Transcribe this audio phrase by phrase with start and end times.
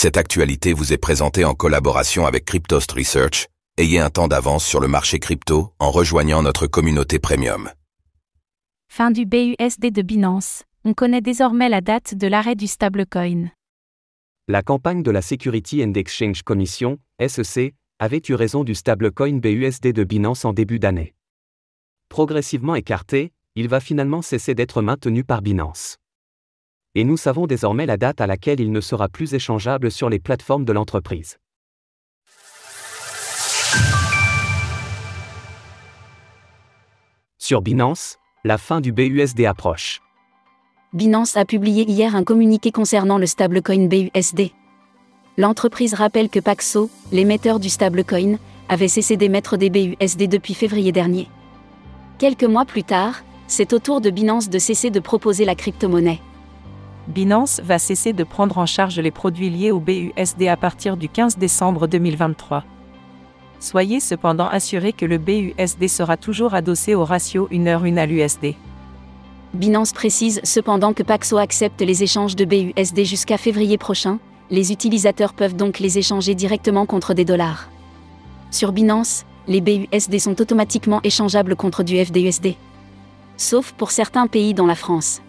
[0.00, 3.48] Cette actualité vous est présentée en collaboration avec Cryptost Research.
[3.78, 7.68] Ayez un temps d'avance sur le marché crypto en rejoignant notre communauté premium.
[8.88, 10.62] Fin du BUSD de Binance.
[10.84, 13.50] On connaît désormais la date de l'arrêt du stablecoin.
[14.46, 19.92] La campagne de la Security and Exchange Commission, SEC, avait eu raison du stablecoin BUSD
[19.92, 21.16] de Binance en début d'année.
[22.08, 25.98] Progressivement écarté, il va finalement cesser d'être maintenu par Binance
[26.94, 30.18] et nous savons désormais la date à laquelle il ne sera plus échangeable sur les
[30.18, 31.38] plateformes de l'entreprise.
[37.38, 40.00] Sur Binance, la fin du BUSD approche.
[40.92, 44.50] Binance a publié hier un communiqué concernant le stablecoin BUSD.
[45.36, 51.28] L'entreprise rappelle que Paxo, l'émetteur du stablecoin, avait cessé d'émettre des BUSD depuis février dernier.
[52.18, 56.20] Quelques mois plus tard, c'est au tour de Binance de cesser de proposer la crypto-monnaie.
[57.08, 61.08] Binance va cesser de prendre en charge les produits liés au BUSD à partir du
[61.08, 62.64] 15 décembre 2023.
[63.60, 68.04] Soyez cependant assurés que le BUSD sera toujours adossé au ratio 1 heure 1 à
[68.04, 68.54] l'USD.
[69.54, 74.18] Binance précise cependant que Paxo accepte les échanges de BUSD jusqu'à février prochain,
[74.50, 77.70] les utilisateurs peuvent donc les échanger directement contre des dollars.
[78.50, 82.54] Sur Binance, les BUSD sont automatiquement échangeables contre du FDUSD.
[83.38, 85.22] Sauf pour certains pays dans la France.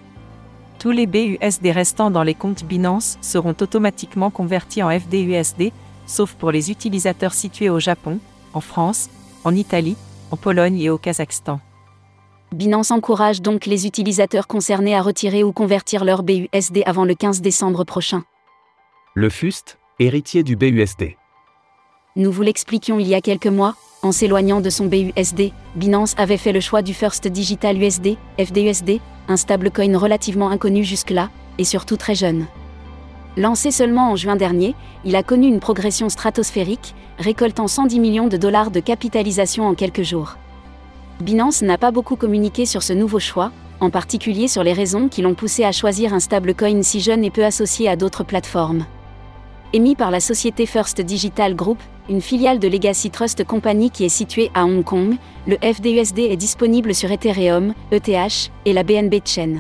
[0.80, 5.74] Tous les BUSD restants dans les comptes Binance seront automatiquement convertis en FDUSD,
[6.06, 8.20] sauf pour les utilisateurs situés au Japon,
[8.54, 9.10] en France,
[9.44, 9.98] en Italie,
[10.32, 11.60] en Pologne et au Kazakhstan.
[12.54, 17.42] Binance encourage donc les utilisateurs concernés à retirer ou convertir leur BUSD avant le 15
[17.42, 18.24] décembre prochain.
[19.16, 21.18] Le FUST, héritier du BUSD.
[22.16, 26.38] Nous vous l'expliquions il y a quelques mois, en s'éloignant de son BUSD, Binance avait
[26.38, 31.98] fait le choix du First Digital USD, FDUSD, un stablecoin relativement inconnu jusque-là, et surtout
[31.98, 32.46] très jeune.
[33.36, 34.74] Lancé seulement en juin dernier,
[35.06, 40.04] il a connu une progression stratosphérique, récoltant 110 millions de dollars de capitalisation en quelques
[40.04, 40.38] jours.
[41.20, 43.52] Binance n'a pas beaucoup communiqué sur ce nouveau choix,
[43.82, 47.32] en particulier sur les raisons qui l'ont poussé à choisir un stablecoin si jeune et
[47.32, 48.86] peu associé à d'autres plateformes.
[49.72, 51.78] Émis par la société First Digital Group,
[52.10, 55.16] une filiale de Legacy Trust Company qui est située à Hong Kong,
[55.46, 59.58] le FDUSD est disponible sur Ethereum, ETH et la BNB Chain.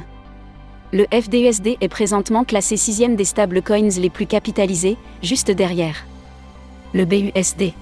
[0.91, 6.07] Le FDUSD est présentement classé sixième des stablecoins les plus capitalisés, juste derrière
[6.95, 7.73] le BUSD.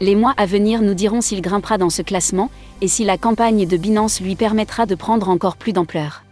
[0.00, 2.48] Les mois à venir nous diront s'il grimpera dans ce classement
[2.80, 6.22] et si la campagne de Binance lui permettra de prendre encore plus d'ampleur.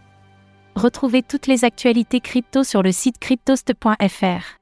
[0.77, 4.58] Retrouvez toutes les actualités crypto sur le site cryptost.fr.